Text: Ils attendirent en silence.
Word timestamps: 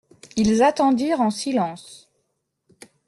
Ils 0.35 0.63
attendirent 0.63 1.21
en 1.21 1.29
silence. 1.29 2.09